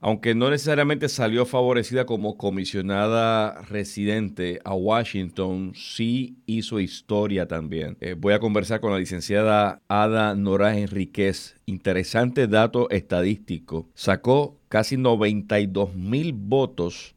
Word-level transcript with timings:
Aunque 0.00 0.34
no 0.34 0.50
necesariamente 0.50 1.08
salió 1.08 1.46
favorecida 1.46 2.04
como 2.04 2.36
comisionada 2.36 3.62
residente 3.62 4.60
a 4.62 4.74
Washington, 4.74 5.72
sí 5.74 6.36
hizo 6.44 6.80
historia 6.80 7.48
también. 7.48 7.96
Eh, 8.00 8.14
voy 8.16 8.34
a 8.34 8.38
conversar 8.38 8.80
con 8.80 8.92
la 8.92 8.98
licenciada 8.98 9.80
Ada 9.88 10.34
Nora 10.34 10.76
Enríquez. 10.76 11.56
Interesante 11.64 12.46
dato 12.46 12.90
estadístico. 12.90 13.88
Sacó 13.94 14.58
casi 14.68 14.98
92 14.98 15.94
mil 15.94 16.34
votos 16.34 17.14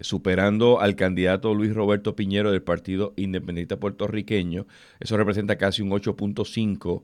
superando 0.00 0.80
al 0.80 0.96
candidato 0.96 1.54
Luis 1.54 1.74
Roberto 1.74 2.14
Piñero 2.14 2.52
del 2.52 2.62
Partido 2.62 3.14
Independiente 3.16 3.78
Puertorriqueño. 3.78 4.66
Eso 5.00 5.16
representa 5.16 5.56
casi 5.56 5.82
un 5.82 5.90
8.5, 5.90 7.02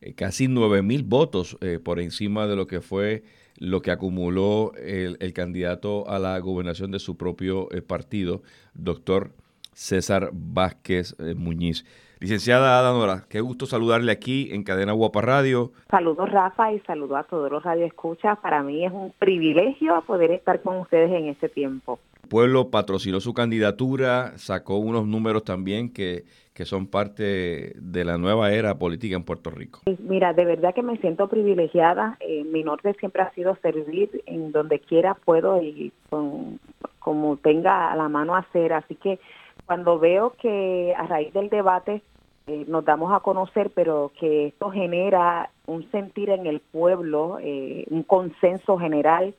eh, 0.00 0.14
casi 0.14 0.48
9 0.48 0.82
mil 0.82 1.02
votos 1.02 1.58
eh, 1.60 1.78
por 1.78 2.00
encima 2.00 2.46
de 2.46 2.56
lo 2.56 2.66
que 2.66 2.80
fue 2.80 3.22
lo 3.58 3.82
que 3.82 3.90
acumuló 3.90 4.72
el, 4.76 5.32
candidato 5.32 6.08
a 6.08 6.18
la 6.18 6.38
gobernación 6.38 6.90
de 6.90 6.98
su 6.98 7.16
propio 7.16 7.70
eh, 7.72 7.82
partido, 7.82 8.42
doctor 8.74 9.30
César 9.72 10.30
Vázquez 10.32 11.16
eh, 11.18 11.34
Muñiz. 11.34 11.84
Licenciada 12.20 12.78
Adanora, 12.78 13.24
qué 13.28 13.40
gusto 13.40 13.66
saludarle 13.66 14.12
aquí 14.12 14.50
en 14.52 14.62
Cadena 14.62 14.92
Guapa 14.92 15.22
Radio. 15.22 15.72
Saludos 15.90 16.30
Rafa 16.30 16.72
y 16.72 16.78
saludo 16.80 17.16
a 17.16 17.24
todos 17.24 17.50
los 17.50 17.64
radioescuchas. 17.64 18.38
Para 18.38 18.62
mí 18.62 18.84
es 18.84 18.92
un 18.92 19.12
privilegio 19.18 20.00
poder 20.06 20.30
estar 20.30 20.62
con 20.62 20.78
ustedes 20.78 21.10
en 21.10 21.26
este 21.26 21.48
tiempo. 21.48 21.98
Pueblo 22.32 22.70
patrocinó 22.70 23.20
su 23.20 23.34
candidatura, 23.34 24.32
sacó 24.38 24.78
unos 24.78 25.06
números 25.06 25.44
también 25.44 25.92
que 25.92 26.24
que 26.54 26.64
son 26.66 26.86
parte 26.86 27.72
de 27.76 28.04
la 28.04 28.18
nueva 28.18 28.52
era 28.52 28.78
política 28.78 29.16
en 29.16 29.24
Puerto 29.24 29.50
Rico? 29.50 29.80
Mira, 30.00 30.32
de 30.32 30.44
verdad 30.44 30.74
que 30.74 30.82
me 30.82 30.98
siento 30.98 31.28
privilegiada. 31.28 32.16
Eh, 32.20 32.44
mi 32.44 32.62
norte 32.62 32.94
siempre 32.94 33.22
ha 33.22 33.30
sido 33.32 33.56
servir 33.62 34.22
en 34.26 34.52
donde 34.52 34.78
quiera 34.78 35.14
puedo 35.14 35.62
y 35.62 35.92
con, 36.10 36.60
como 36.98 37.36
tenga 37.38 37.90
a 37.90 37.96
la 37.96 38.08
mano 38.08 38.36
hacer. 38.36 38.74
Así 38.74 38.96
que 38.96 39.18
cuando 39.66 39.98
veo 39.98 40.34
que 40.40 40.94
a 40.96 41.06
raíz 41.06 41.32
del 41.32 41.48
debate 41.48 42.02
eh, 42.46 42.64
nos 42.68 42.84
damos 42.84 43.14
a 43.14 43.20
conocer, 43.20 43.70
pero 43.74 44.12
que 44.18 44.48
esto 44.48 44.70
genera 44.70 45.50
un 45.66 45.90
sentir 45.90 46.28
en 46.28 46.46
el 46.46 46.60
pueblo, 46.60 47.38
eh, 47.40 47.86
un 47.88 48.02
consenso 48.02 48.78
general 48.78 49.34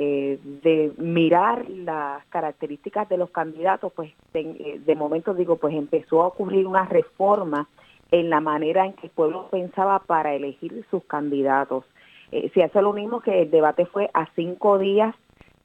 eh, 0.00 0.38
de 0.62 0.92
mirar 0.96 1.68
las 1.68 2.24
características 2.26 3.08
de 3.08 3.16
los 3.16 3.30
candidatos, 3.30 3.92
pues 3.92 4.12
de, 4.32 4.80
de, 4.86 4.94
momento 4.94 5.34
digo, 5.34 5.56
pues 5.56 5.74
empezó 5.74 6.22
a 6.22 6.28
ocurrir 6.28 6.68
una 6.68 6.84
reforma 6.84 7.66
en 8.12 8.30
la 8.30 8.38
manera 8.38 8.86
en 8.86 8.92
que 8.92 9.08
el 9.08 9.12
pueblo 9.12 9.48
pensaba 9.50 9.98
para 9.98 10.34
elegir 10.34 10.86
sus 10.88 11.02
candidatos. 11.02 11.84
Eh, 12.30 12.48
si 12.54 12.62
hace 12.62 12.80
lo 12.80 12.92
mismo 12.92 13.18
que 13.22 13.42
el 13.42 13.50
debate 13.50 13.86
fue 13.86 14.08
a 14.14 14.28
cinco 14.36 14.78
días 14.78 15.16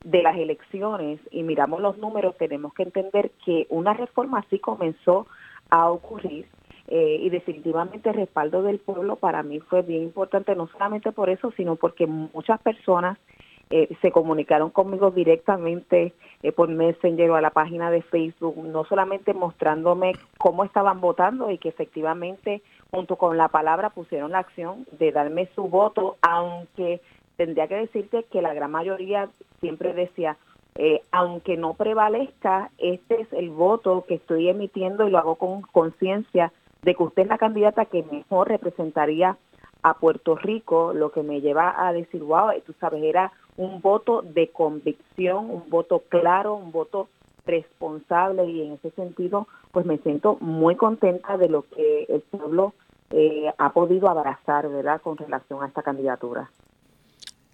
de 0.03 0.23
las 0.23 0.35
elecciones 0.35 1.19
y 1.29 1.43
miramos 1.43 1.79
los 1.79 1.99
números, 1.99 2.35
tenemos 2.35 2.73
que 2.73 2.81
entender 2.81 3.29
que 3.45 3.67
una 3.69 3.93
reforma 3.93 4.39
así 4.39 4.57
comenzó 4.57 5.27
a 5.69 5.91
ocurrir 5.91 6.47
eh, 6.87 7.19
y 7.21 7.29
definitivamente 7.29 8.09
el 8.09 8.15
respaldo 8.15 8.63
del 8.63 8.79
pueblo 8.79 9.15
para 9.15 9.43
mí 9.43 9.59
fue 9.59 9.83
bien 9.83 10.01
importante, 10.01 10.55
no 10.55 10.65
solamente 10.69 11.11
por 11.11 11.29
eso, 11.29 11.51
sino 11.55 11.75
porque 11.75 12.07
muchas 12.07 12.59
personas 12.61 13.19
eh, 13.69 13.95
se 14.01 14.11
comunicaron 14.11 14.69
conmigo 14.69 15.11
directamente 15.11 16.13
eh, 16.43 16.51
por 16.51 16.69
Messenger 16.69 17.31
o 17.31 17.35
a 17.35 17.41
la 17.41 17.49
página 17.49 17.89
de 17.89 18.01
Facebook, 18.01 18.57
no 18.57 18.85
solamente 18.85 19.33
mostrándome 19.33 20.13
cómo 20.37 20.63
estaban 20.63 21.01
votando 21.01 21.49
y 21.49 21.57
que 21.57 21.69
efectivamente 21.69 22.61
junto 22.91 23.15
con 23.15 23.37
la 23.37 23.47
palabra 23.47 23.89
pusieron 23.89 24.31
la 24.31 24.39
acción 24.39 24.85
de 24.99 25.11
darme 25.11 25.49
su 25.55 25.63
voto, 25.63 26.17
aunque 26.21 27.01
tendría 27.37 27.67
que 27.67 27.75
decirte 27.75 28.25
que 28.31 28.41
la 28.41 28.53
gran 28.53 28.71
mayoría 28.71 29.29
siempre 29.59 29.93
decía, 29.93 30.37
eh, 30.75 31.01
aunque 31.11 31.57
no 31.57 31.73
prevalezca, 31.73 32.69
este 32.77 33.21
es 33.21 33.33
el 33.33 33.49
voto 33.49 34.05
que 34.07 34.15
estoy 34.15 34.49
emitiendo 34.49 35.07
y 35.07 35.11
lo 35.11 35.17
hago 35.17 35.35
con 35.35 35.61
conciencia 35.61 36.51
de 36.83 36.95
que 36.95 37.03
usted 37.03 37.23
es 37.23 37.27
la 37.29 37.37
candidata 37.37 37.85
que 37.85 38.03
mejor 38.03 38.49
representaría 38.49 39.37
a 39.83 39.95
Puerto 39.95 40.35
Rico, 40.35 40.93
lo 40.93 41.11
que 41.11 41.23
me 41.23 41.41
lleva 41.41 41.87
a 41.87 41.93
decir, 41.93 42.23
wow, 42.23 42.51
tú 42.65 42.73
sabes, 42.79 43.03
era 43.03 43.31
un 43.57 43.81
voto 43.81 44.21
de 44.21 44.49
convicción, 44.49 45.49
un 45.49 45.69
voto 45.69 46.03
claro, 46.09 46.55
un 46.55 46.71
voto 46.71 47.09
responsable 47.45 48.45
y 48.45 48.61
en 48.61 48.73
ese 48.73 48.91
sentido 48.91 49.47
pues 49.71 49.85
me 49.85 49.97
siento 49.97 50.37
muy 50.39 50.75
contenta 50.75 51.37
de 51.37 51.49
lo 51.49 51.63
que 51.63 52.05
el 52.07 52.21
pueblo 52.21 52.73
eh, 53.09 53.51
ha 53.57 53.73
podido 53.73 54.07
abrazar, 54.07 54.69
¿verdad?, 54.69 55.01
con 55.01 55.17
relación 55.17 55.61
a 55.61 55.67
esta 55.67 55.81
candidatura. 55.81 56.49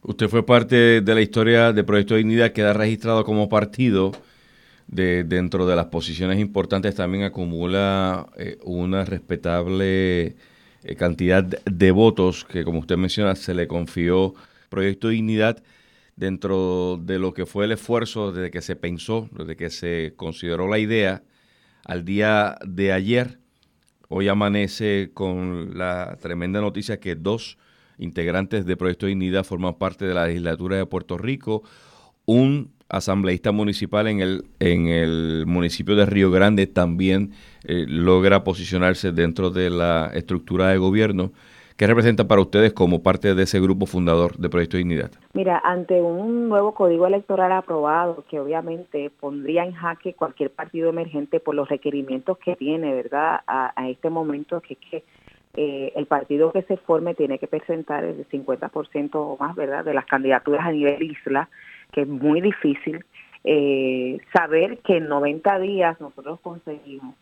Usted 0.03 0.27
fue 0.27 0.43
parte 0.43 1.01
de 1.01 1.15
la 1.15 1.21
historia 1.21 1.73
de 1.73 1.83
Proyecto 1.83 2.15
Dignidad, 2.15 2.51
queda 2.51 2.73
registrado 2.73 3.23
como 3.25 3.49
partido. 3.49 4.11
De, 4.87 5.23
dentro 5.23 5.67
de 5.67 5.75
las 5.75 5.85
posiciones 5.85 6.39
importantes 6.39 6.95
también 6.95 7.23
acumula 7.23 8.25
eh, 8.37 8.57
una 8.63 9.05
respetable 9.05 10.35
eh, 10.83 10.95
cantidad 10.95 11.43
de 11.43 11.91
votos 11.91 12.45
que, 12.45 12.63
como 12.63 12.79
usted 12.79 12.97
menciona, 12.97 13.35
se 13.35 13.53
le 13.53 13.67
confió 13.67 14.33
Proyecto 14.69 15.09
Dignidad 15.09 15.63
dentro 16.15 16.99
de 17.01 17.17
lo 17.17 17.33
que 17.33 17.45
fue 17.45 17.65
el 17.65 17.71
esfuerzo 17.71 18.31
desde 18.31 18.51
que 18.51 18.61
se 18.61 18.75
pensó, 18.75 19.29
desde 19.31 19.55
que 19.55 19.69
se 19.69 20.13
consideró 20.15 20.67
la 20.67 20.77
idea, 20.77 21.23
al 21.85 22.03
día 22.03 22.57
de 22.65 22.91
ayer, 22.91 23.39
hoy 24.09 24.27
amanece 24.27 25.11
con 25.13 25.77
la 25.77 26.17
tremenda 26.21 26.61
noticia 26.61 26.99
que 26.99 27.15
dos 27.15 27.57
integrantes 27.97 28.65
de 28.65 28.77
Proyecto 28.77 29.05
Dignidad 29.05 29.43
forman 29.43 29.75
parte 29.75 30.05
de 30.05 30.13
la 30.13 30.27
legislatura 30.27 30.77
de 30.77 30.85
Puerto 30.85 31.17
Rico, 31.17 31.63
un 32.25 32.73
asambleísta 32.89 33.51
municipal 33.51 34.07
en 34.07 34.19
el, 34.19 34.45
en 34.59 34.87
el 34.87 35.45
municipio 35.47 35.95
de 35.95 36.05
Río 36.05 36.31
Grande 36.31 36.67
también 36.67 37.31
eh, 37.63 37.85
logra 37.87 38.43
posicionarse 38.43 39.11
dentro 39.11 39.49
de 39.49 39.69
la 39.69 40.11
estructura 40.13 40.69
de 40.69 40.77
gobierno 40.77 41.31
¿Qué 41.79 41.87
representa 41.87 42.27
para 42.27 42.41
ustedes 42.41 42.73
como 42.73 43.01
parte 43.01 43.33
de 43.35 43.43
ese 43.43 43.57
grupo 43.61 43.85
fundador 43.85 44.35
de 44.35 44.49
Proyecto 44.49 44.75
Dignidad? 44.75 45.11
Mira, 45.31 45.61
ante 45.63 46.01
un 46.01 46.49
nuevo 46.49 46.73
código 46.73 47.07
electoral 47.07 47.53
aprobado 47.53 48.25
que 48.29 48.37
obviamente 48.37 49.09
pondría 49.17 49.63
en 49.63 49.71
jaque 49.71 50.13
cualquier 50.13 50.51
partido 50.51 50.89
emergente 50.89 51.39
por 51.39 51.55
los 51.55 51.69
requerimientos 51.69 52.37
que 52.39 52.57
tiene, 52.57 52.93
¿verdad? 52.93 53.39
A, 53.47 53.71
este 53.87 54.09
momento 54.09 54.59
que 54.59 54.73
es 54.73 54.79
que 54.91 55.03
eh, 55.55 55.91
el 55.95 56.05
partido 56.05 56.51
que 56.51 56.61
se 56.63 56.77
forme 56.77 57.15
tiene 57.15 57.39
que 57.39 57.47
presentar 57.47 58.03
el 58.03 58.27
50% 58.29 59.09
o 59.13 59.37
más, 59.37 59.55
¿verdad? 59.55 59.83
De 59.83 59.93
las 59.93 60.05
candidaturas 60.05 60.65
a 60.65 60.71
nivel 60.71 61.01
isla, 61.01 61.49
que 61.91 62.01
es 62.01 62.07
muy 62.07 62.41
difícil. 62.41 63.03
Eh, 63.43 64.19
saber 64.33 64.79
que 64.79 64.97
en 64.97 65.07
90 65.07 65.59
días 65.59 65.99
nosotros 65.99 66.39
conseguimos 66.41 67.15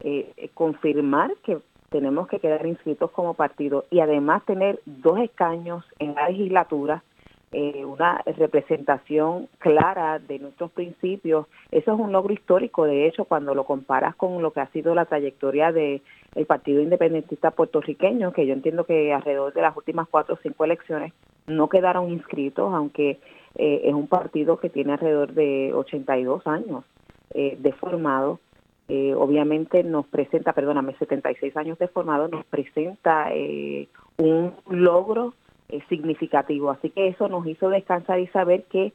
eh, 0.00 0.50
confirmar 0.54 1.32
que 1.44 1.58
tenemos 1.90 2.28
que 2.28 2.38
quedar 2.38 2.66
inscritos 2.66 3.10
como 3.10 3.34
partido 3.34 3.84
y 3.90 4.00
además 4.00 4.44
tener 4.44 4.80
dos 4.86 5.18
escaños 5.18 5.84
en 5.98 6.14
la 6.14 6.28
legislatura, 6.28 7.02
eh, 7.52 7.84
una 7.84 8.22
representación 8.24 9.48
clara 9.58 10.18
de 10.18 10.38
nuestros 10.38 10.70
principios. 10.72 11.46
Eso 11.70 11.92
es 11.94 12.00
un 12.00 12.12
logro 12.12 12.34
histórico, 12.34 12.84
de 12.84 13.06
hecho, 13.06 13.24
cuando 13.24 13.54
lo 13.54 13.64
comparas 13.64 14.14
con 14.16 14.42
lo 14.42 14.52
que 14.52 14.60
ha 14.60 14.66
sido 14.68 14.94
la 14.94 15.04
trayectoria 15.04 15.72
del 15.72 16.02
el 16.34 16.46
Partido 16.46 16.82
Independentista 16.82 17.50
puertorriqueño, 17.50 18.32
que 18.32 18.46
yo 18.46 18.52
entiendo 18.52 18.84
que 18.84 19.12
alrededor 19.12 19.54
de 19.54 19.62
las 19.62 19.76
últimas 19.76 20.06
cuatro 20.08 20.34
o 20.34 20.38
cinco 20.42 20.64
elecciones 20.64 21.12
no 21.46 21.68
quedaron 21.68 22.10
inscritos, 22.10 22.74
aunque 22.74 23.18
eh, 23.54 23.80
es 23.84 23.94
un 23.94 24.06
partido 24.06 24.58
que 24.58 24.68
tiene 24.68 24.92
alrededor 24.92 25.32
de 25.32 25.72
82 25.72 26.46
años 26.46 26.84
eh, 27.32 27.56
de 27.58 27.72
formado 27.72 28.40
eh, 28.88 29.14
obviamente 29.16 29.82
nos 29.82 30.06
presenta, 30.06 30.52
perdóname, 30.52 30.94
76 30.98 31.56
años 31.56 31.78
de 31.78 31.88
formado, 31.88 32.28
nos 32.28 32.44
presenta 32.44 33.34
eh, 33.34 33.88
un 34.16 34.52
logro 34.68 35.34
eh, 35.68 35.80
significativo. 35.88 36.70
Así 36.70 36.90
que 36.90 37.08
eso 37.08 37.28
nos 37.28 37.46
hizo 37.46 37.68
descansar 37.68 38.20
y 38.20 38.26
saber 38.28 38.64
que, 38.64 38.92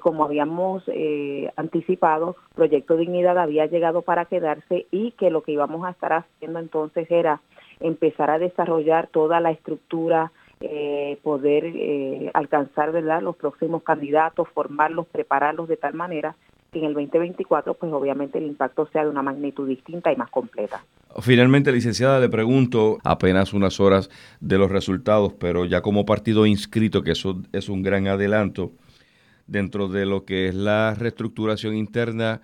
como 0.00 0.24
habíamos 0.24 0.82
anticipado, 1.56 2.36
Proyecto 2.54 2.96
Dignidad 2.96 3.36
había 3.36 3.66
llegado 3.66 4.00
para 4.00 4.24
quedarse 4.24 4.86
y 4.90 5.10
que 5.10 5.28
lo 5.28 5.42
que 5.42 5.52
íbamos 5.52 5.84
a 5.84 5.90
estar 5.90 6.14
haciendo 6.14 6.58
entonces 6.58 7.06
era 7.10 7.42
empezar 7.80 8.30
a 8.30 8.38
desarrollar 8.38 9.08
toda 9.08 9.40
la 9.40 9.50
estructura 9.50 10.32
poder 11.22 12.30
alcanzar 12.32 12.92
verdad 12.92 13.20
los 13.20 13.36
próximos 13.36 13.82
candidatos, 13.82 14.48
formarlos, 14.54 15.06
prepararlos 15.08 15.68
de 15.68 15.76
tal 15.76 15.92
manera 15.92 16.34
en 16.78 16.84
el 16.86 16.94
2024, 16.94 17.74
pues 17.74 17.92
obviamente 17.92 18.38
el 18.38 18.46
impacto 18.46 18.88
sea 18.92 19.04
de 19.04 19.10
una 19.10 19.22
magnitud 19.22 19.68
distinta 19.68 20.12
y 20.12 20.16
más 20.16 20.30
completa. 20.30 20.84
Finalmente, 21.20 21.70
licenciada, 21.72 22.18
le 22.20 22.28
pregunto 22.28 22.98
apenas 23.04 23.52
unas 23.52 23.78
horas 23.80 24.10
de 24.40 24.58
los 24.58 24.70
resultados, 24.70 25.32
pero 25.34 25.64
ya 25.64 25.80
como 25.80 26.04
partido 26.04 26.46
inscrito, 26.46 27.02
que 27.02 27.12
eso 27.12 27.40
es 27.52 27.68
un 27.68 27.82
gran 27.82 28.08
adelanto, 28.08 28.72
dentro 29.46 29.88
de 29.88 30.06
lo 30.06 30.24
que 30.24 30.48
es 30.48 30.54
la 30.54 30.94
reestructuración 30.94 31.76
interna 31.76 32.40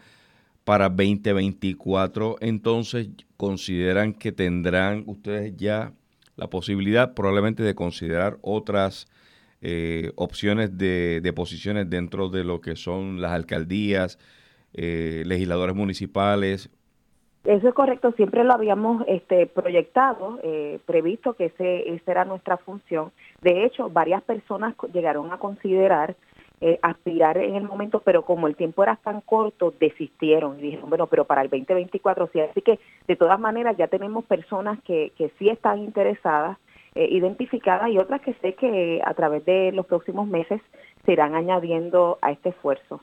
para 0.64 0.88
2024, 0.88 2.36
entonces 2.40 3.08
consideran 3.36 4.12
que 4.12 4.32
tendrán 4.32 5.04
ustedes 5.06 5.56
ya 5.56 5.92
la 6.36 6.48
posibilidad 6.48 7.14
probablemente 7.14 7.62
de 7.62 7.74
considerar 7.74 8.38
otras 8.42 9.08
eh, 9.62 10.12
opciones 10.16 10.78
de, 10.78 11.20
de, 11.22 11.32
posiciones 11.32 11.88
dentro 11.90 12.28
de 12.28 12.44
lo 12.44 12.60
que 12.60 12.76
son 12.76 13.20
las 13.20 13.32
alcaldías, 13.32 14.18
eh, 14.72 15.22
legisladores 15.26 15.74
municipales. 15.74 16.70
Eso 17.44 17.68
es 17.68 17.74
correcto, 17.74 18.12
siempre 18.12 18.44
lo 18.44 18.52
habíamos 18.52 19.02
este, 19.06 19.46
proyectado, 19.46 20.38
eh, 20.42 20.78
previsto 20.84 21.32
que 21.32 21.46
ese, 21.46 21.88
esa 21.94 22.10
era 22.10 22.24
nuestra 22.26 22.58
función. 22.58 23.12
De 23.40 23.64
hecho, 23.64 23.88
varias 23.88 24.22
personas 24.22 24.74
llegaron 24.92 25.32
a 25.32 25.38
considerar 25.38 26.16
eh, 26.62 26.78
aspirar 26.82 27.38
en 27.38 27.56
el 27.56 27.62
momento, 27.62 28.00
pero 28.00 28.22
como 28.26 28.46
el 28.46 28.54
tiempo 28.54 28.82
era 28.82 28.96
tan 28.96 29.22
corto, 29.22 29.72
desistieron 29.80 30.58
y 30.58 30.62
dijeron, 30.62 30.90
bueno, 30.90 31.06
pero 31.06 31.24
para 31.24 31.40
el 31.40 31.48
2024 31.48 32.28
sí. 32.34 32.40
Así 32.40 32.60
que, 32.60 32.78
de 33.08 33.16
todas 33.16 33.40
maneras, 33.40 33.78
ya 33.78 33.88
tenemos 33.88 34.26
personas 34.26 34.78
que, 34.82 35.12
que 35.16 35.32
sí 35.38 35.48
están 35.48 35.78
interesadas, 35.78 36.58
eh, 36.94 37.08
identificadas 37.10 37.90
y 37.90 37.98
otras 37.98 38.20
que 38.20 38.34
sé 38.34 38.54
que 38.54 39.00
a 39.04 39.14
través 39.14 39.44
de 39.44 39.72
los 39.72 39.87
próximos 39.87 40.28
meses 40.28 40.60
se 41.04 41.12
irán 41.12 41.34
añadiendo 41.34 42.19
a 42.22 42.32
este 42.32 42.50
esfuerzo. 42.50 43.00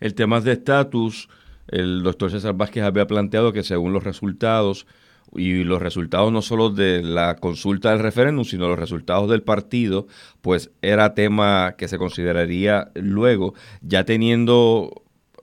El 0.00 0.14
tema 0.14 0.40
de 0.40 0.52
estatus, 0.52 1.28
el 1.68 2.02
doctor 2.02 2.30
César 2.30 2.54
Vázquez 2.54 2.82
había 2.82 3.06
planteado 3.06 3.52
que 3.52 3.62
según 3.62 3.92
los 3.92 4.04
resultados, 4.04 4.86
y 5.34 5.64
los 5.64 5.82
resultados 5.82 6.32
no 6.32 6.42
solo 6.42 6.70
de 6.70 7.02
la 7.02 7.36
consulta 7.36 7.90
del 7.90 8.00
referéndum, 8.00 8.44
sino 8.44 8.68
los 8.68 8.78
resultados 8.78 9.28
del 9.28 9.42
partido, 9.42 10.06
pues 10.40 10.70
era 10.82 11.14
tema 11.14 11.74
que 11.76 11.88
se 11.88 11.98
consideraría 11.98 12.90
luego, 12.94 13.54
ya 13.80 14.04
teniendo 14.04 15.02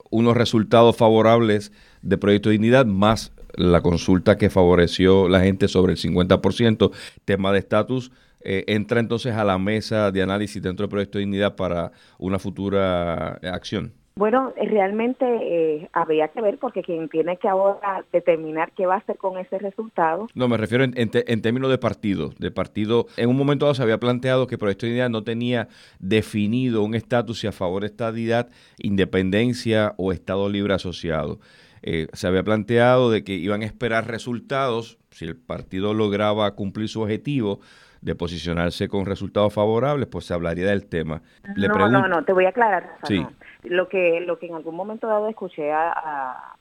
unos 0.10 0.38
resultados 0.38 0.96
favorables 0.96 1.72
de 2.02 2.18
Proyecto 2.18 2.50
de 2.50 2.54
Dignidad, 2.54 2.86
más 2.86 3.33
la 3.54 3.82
consulta 3.82 4.38
que 4.38 4.50
favoreció 4.50 5.28
la 5.30 5.42
gente 5.42 5.68
sobre 5.68 5.94
el 5.94 6.00
50%, 6.00 6.92
tema 7.26 7.52
de 7.52 7.60
estatus, 7.60 8.12
eh, 8.42 8.66
entra 8.68 9.00
entonces 9.00 9.34
a 9.36 9.44
la 9.44 9.58
mesa 9.58 10.12
de 10.12 10.22
análisis 10.22 10.62
dentro 10.62 10.84
del 10.84 10.90
Proyecto 10.90 11.18
de 11.18 11.26
Dignidad 11.26 11.56
para 11.56 11.92
una 12.18 12.40
futura 12.40 13.40
acción. 13.44 13.94
Bueno, 14.16 14.54
eh, 14.58 14.68
realmente 14.68 15.26
eh, 15.26 15.90
habría 15.92 16.28
que 16.28 16.40
ver 16.40 16.60
porque 16.60 16.84
quien 16.84 17.10
tiene 17.10 17.38
que 17.38 17.48
ahora 17.48 18.06
determinar 18.12 18.72
qué 18.74 18.86
va 18.86 18.96
a 18.96 18.98
hacer 19.00 19.18
con 19.18 19.40
ese 19.40 19.58
resultado. 19.58 20.28
No, 20.36 20.48
me 20.48 20.58
refiero 20.58 20.84
en, 20.84 20.94
en, 20.96 21.42
términos 21.42 21.72
de 21.72 21.80
partido. 21.80 22.30
De 22.38 22.52
partido, 22.52 23.08
en 23.18 23.30
un 23.30 23.38
momento 23.38 23.66
dado 23.66 23.74
se 23.74 23.82
había 23.82 24.00
planteado 24.00 24.46
que 24.46 24.60
Proyecto 24.60 24.86
de 24.86 24.92
Unidad 24.92 25.10
no 25.10 25.24
tenía 25.24 25.68
definido 26.00 26.84
un 26.84 26.94
estatus 26.94 27.40
si 27.40 27.48
a 27.48 27.52
favor 27.52 27.82
de 27.82 27.88
estadidad, 27.88 28.50
independencia 28.78 29.96
o 29.98 30.12
Estado 30.12 30.48
libre 30.48 30.76
asociado. 30.76 31.40
Eh, 31.86 32.08
se 32.14 32.28
había 32.28 32.44
planteado 32.44 33.12
de 33.12 33.26
que 33.26 33.34
iban 33.34 33.62
a 33.62 33.66
esperar 33.66 34.08
resultados 34.08 34.98
si 35.12 35.26
el 35.26 35.36
partido 35.36 35.94
lograba 35.94 36.56
cumplir 36.56 36.88
su 36.88 37.02
objetivo 37.02 37.60
de 38.02 38.16
posicionarse 38.16 38.88
con 38.88 39.06
resultados 39.06 39.54
favorables, 39.54 40.08
pues 40.08 40.26
se 40.26 40.34
hablaría 40.34 40.66
del 40.68 40.86
tema. 40.86 41.22
no, 41.56 41.90
no, 41.90 42.08
no, 42.08 42.24
te 42.24 42.32
voy 42.32 42.46
a 42.46 42.50
aclarar. 42.50 42.98
Sí. 43.04 43.26
Lo 43.64 43.88
que 43.88 44.22
lo 44.22 44.40
que 44.40 44.48
en 44.48 44.56
algún 44.56 44.76
momento 44.76 45.08
dado 45.08 45.28
escuché 45.28 45.72
a, 45.72 45.92
a, 45.92 46.56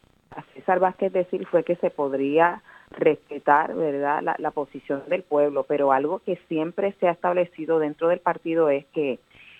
César 0.54 0.80
Vázquez 0.80 1.12
decir 1.12 1.46
fue 1.46 1.62
que 1.62 1.76
se 1.76 1.90
podría 1.90 2.62
respetar, 2.90 3.74
¿verdad?, 3.74 4.22
la, 4.38 4.50
posición 4.50 5.02
del 5.08 5.22
pueblo, 5.22 5.64
pero 5.64 5.92
algo 5.92 6.20
que 6.20 6.38
siempre 6.48 6.94
se 7.00 7.06
ha 7.06 7.12
establecido 7.12 7.78
dentro 7.78 8.08
del 8.08 8.20
partido 8.20 8.70
es 8.70 8.86
que 8.86 9.19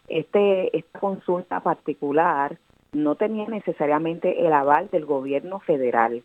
este 0.09 0.77
esta 0.77 0.99
consulta 0.99 1.61
particular 1.61 2.59
no 2.93 3.15
tenía 3.15 3.47
necesariamente 3.49 4.47
el 4.47 4.53
aval 4.53 4.89
del 4.91 5.07
gobierno 5.07 5.61
federal. 5.61 6.23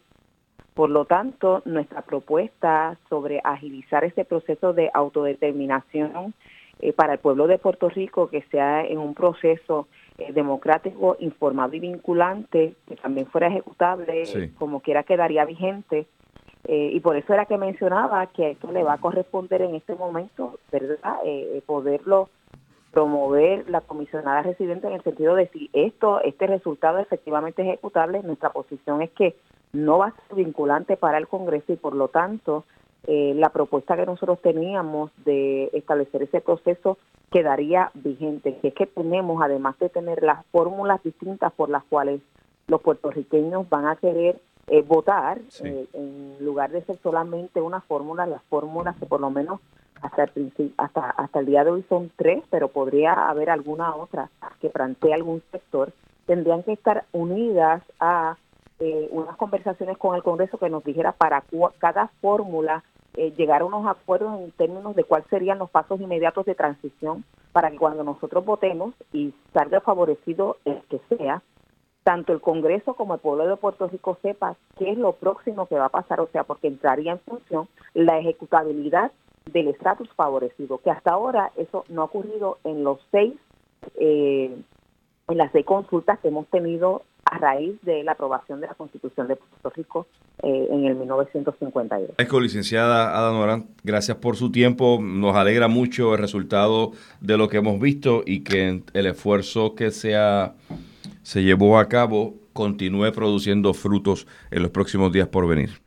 Por 0.74 0.90
lo 0.90 1.06
tanto, 1.06 1.64
nuestra 1.66 2.02
propuesta 2.04 2.98
sobre 3.10 3.42
agilizar 3.44 4.04
ese 4.04 4.26
proceso 4.26 4.74
de 4.74 4.92
autodeterminación 4.94 6.34
eh, 6.80 6.94
para 6.94 7.14
el 7.14 7.20
pueblo 7.20 7.48
de 7.48 7.58
Puerto 7.58 7.90
Rico, 7.90 8.30
que 8.30 8.44
sea 8.52 8.86
en 8.86 9.00
un 9.00 9.16
proceso 9.16 9.88
eh, 10.20 10.34
democrático, 10.34 11.16
informado 11.20 11.74
y 11.74 11.80
vinculante, 11.80 12.76
que 12.88 12.96
también 12.96 13.28
fuera 13.28 13.48
ejecutable, 13.48 14.52
como 14.58 14.82
quiera 14.82 15.04
quedaría 15.04 15.46
vigente. 15.46 16.06
Eh, 16.68 16.90
y 16.94 17.00
por 17.00 17.16
eso 17.16 17.34
era 17.34 17.46
que 17.46 17.58
mencionaba 17.58 18.28
que 18.28 18.52
esto 18.52 18.72
le 18.72 18.84
va 18.84 18.94
a 18.94 18.98
corresponder 18.98 19.62
en 19.62 19.76
este 19.76 19.96
momento, 19.96 20.60
¿verdad? 20.72 21.16
Eh, 21.24 21.62
poderlo 21.66 22.30
promover 22.98 23.70
la 23.70 23.82
comisionada 23.82 24.42
residente 24.42 24.88
en 24.88 24.94
el 24.94 25.04
sentido 25.04 25.36
de 25.36 25.48
si 25.50 25.70
esto, 25.72 26.20
este 26.24 26.48
resultado 26.48 26.98
efectivamente 26.98 27.62
ejecutable, 27.62 28.24
nuestra 28.24 28.50
posición 28.50 29.04
es 29.04 29.12
que 29.12 29.36
no 29.72 30.00
va 30.00 30.08
a 30.08 30.16
ser 30.16 30.36
vinculante 30.36 30.98
para 30.98 31.20
el 31.20 31.28
Congreso 31.28 31.72
y 31.72 31.76
por 31.76 31.94
lo 31.94 32.08
tanto 32.08 32.66
eh, 33.06 33.34
la 33.36 33.50
propuesta 33.50 33.96
que 33.96 34.08
nosotros 34.08 34.42
teníamos 34.42 35.12
de 35.26 35.70
establecer 35.74 36.24
ese 36.24 36.42
proceso 36.42 36.98
quedaría 37.32 37.92
vigente, 37.94 38.58
que 38.64 38.70
es 38.70 38.74
que 38.74 38.88
tenemos, 38.88 39.44
además 39.44 39.78
de 39.78 39.90
tener 39.90 40.24
las 40.24 40.44
fórmulas 40.48 41.04
distintas 41.04 41.54
por 41.54 41.70
las 41.70 41.84
cuales 41.84 42.20
los 42.66 42.82
puertorriqueños 42.82 43.70
van 43.70 43.86
a 43.86 43.98
querer 43.98 44.42
eh, 44.66 44.82
votar, 44.82 45.38
eh, 45.64 45.86
en 45.94 46.38
lugar 46.44 46.72
de 46.72 46.82
ser 46.82 46.98
solamente 47.04 47.62
una 47.62 47.82
fórmula, 47.82 48.26
las 48.26 48.42
fórmulas 48.46 48.98
que 48.98 49.06
por 49.06 49.22
lo 49.22 49.30
menos 49.30 49.62
hasta 50.02 50.24
el, 50.36 50.74
hasta, 50.78 51.10
hasta 51.12 51.40
el 51.40 51.46
día 51.46 51.64
de 51.64 51.72
hoy 51.72 51.86
son 51.90 52.12
tres, 52.16 52.44
pero 52.50 52.70
podría 52.70 53.14
haber 53.30 53.50
alguna 53.50 53.96
otra 53.96 54.30
que 54.60 54.70
plantee 54.70 55.14
algún 55.14 55.42
sector, 55.52 55.92
tendrían 56.26 56.64
que 56.64 56.74
estar 56.74 57.06
unidas 57.12 57.82
a 58.00 58.38
unas 59.12 59.36
conversaciones 59.38 59.98
con 59.98 60.16
el 60.16 60.24
Congreso 60.24 60.58
que 60.58 60.70
nos 60.70 60.84
dijera 60.84 61.12
para 61.12 61.44
cada 61.80 62.10
fórmula 62.22 62.84
eh, 63.16 63.34
llegar 63.36 63.62
a 63.62 63.66
unos 63.66 63.88
acuerdos 63.88 64.40
en 64.40 64.52
términos 64.52 64.96
de 64.96 65.04
cuáles 65.04 65.28
serían 65.30 65.58
los 65.58 65.72
pasos 65.72 66.00
inmediatos 66.00 66.46
de 66.46 66.54
transición 66.54 67.24
para 67.52 67.72
que 67.72 67.78
cuando 67.78 68.04
nosotros 68.04 68.46
votemos 68.46 68.94
y 69.12 69.34
salga 69.54 69.82
favorecido 69.82 70.58
el 70.66 70.84
que 70.84 71.00
sea, 71.10 71.42
tanto 72.04 72.34
el 72.34 72.42
Congreso 72.42 72.94
como 72.94 73.16
el 73.16 73.20
pueblo 73.20 73.48
de 73.48 73.58
Puerto 73.58 73.88
Rico 73.88 74.20
sepa 74.22 74.56
qué 74.78 74.92
es 74.92 74.98
lo 74.98 75.14
próximo 75.14 75.66
que 75.66 75.76
va 75.76 75.86
a 75.86 75.90
pasar, 75.90 76.20
o 76.20 76.28
sea, 76.28 76.44
porque 76.44 76.68
entraría 76.68 77.14
en 77.14 77.20
función 77.20 77.68
la 77.96 78.20
ejecutabilidad 78.20 79.12
del 79.52 79.70
estatus 79.70 80.10
favorecido, 80.16 80.80
que 80.80 80.92
hasta 80.92 81.12
ahora 81.12 81.52
eso 81.58 81.86
no 81.90 82.02
ha 82.02 82.06
ocurrido 82.06 82.58
en 82.64 82.84
los 82.84 83.00
seis, 83.12 83.34
eh, 84.00 84.56
en 85.28 85.38
las 85.38 85.52
seis 85.52 85.66
consultas 85.66 86.20
que 86.20 86.30
hemos 86.30 86.48
tenido 86.48 87.04
a 87.26 87.38
raíz 87.38 87.80
de 87.82 88.04
la 88.04 88.14
aprobación 88.14 88.62
de 88.62 88.68
la 88.68 88.74
Constitución 88.74 89.28
de 89.28 89.36
Puerto 89.36 89.70
Rico 89.76 90.08
eh, 90.44 90.68
en 90.72 90.86
el 90.86 90.96
1952. 90.96 92.12
Agradezco, 92.12 92.40
licenciada 92.40 93.18
Ada 93.18 93.34
Norán, 93.34 93.66
gracias 93.84 94.18
por 94.18 94.36
su 94.36 94.52
tiempo. 94.52 95.00
Nos 95.02 95.36
alegra 95.36 95.68
mucho 95.68 96.14
el 96.14 96.22
resultado 96.22 96.92
de 97.20 97.38
lo 97.38 97.50
que 97.50 97.58
hemos 97.58 97.80
visto 97.80 98.24
y 98.26 98.44
que 98.44 98.82
el 98.94 99.06
esfuerzo 99.06 99.76
que 99.76 99.92
se, 99.92 100.16
se 101.22 101.44
llevó 101.44 101.78
a 101.78 101.88
cabo 101.90 102.36
continúe 102.54 103.12
produciendo 103.12 103.74
frutos 103.74 104.28
en 104.50 104.64
los 104.64 104.72
próximos 104.72 105.12
días 105.12 105.28
por 105.28 105.48
venir. 105.48 105.82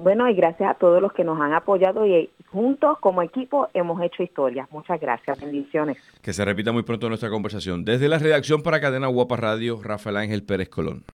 Bueno, 0.00 0.28
y 0.28 0.34
gracias 0.34 0.70
a 0.70 0.74
todos 0.74 1.02
los 1.02 1.12
que 1.12 1.24
nos 1.24 1.40
han 1.40 1.52
apoyado 1.54 2.06
y 2.06 2.30
juntos 2.52 2.98
como 3.00 3.22
equipo 3.22 3.68
hemos 3.74 4.00
hecho 4.02 4.22
historias. 4.22 4.68
Muchas 4.70 5.00
gracias, 5.00 5.40
bendiciones. 5.40 5.98
Que 6.22 6.32
se 6.32 6.44
repita 6.44 6.72
muy 6.72 6.82
pronto 6.82 7.08
nuestra 7.08 7.30
conversación. 7.30 7.84
Desde 7.84 8.08
la 8.08 8.18
redacción 8.18 8.62
para 8.62 8.80
Cadena 8.80 9.06
Guapa 9.06 9.36
Radio, 9.36 9.80
Rafael 9.82 10.16
Ángel 10.16 10.42
Pérez 10.42 10.68
Colón. 10.68 11.04